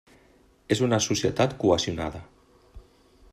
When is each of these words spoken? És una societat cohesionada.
És 0.75 0.81
una 0.87 0.99
societat 1.07 1.53
cohesionada. 1.65 2.23